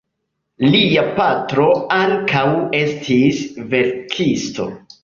[0.75, 1.67] Lia patro
[1.99, 2.45] ankaŭ
[2.81, 4.73] estis verkisto.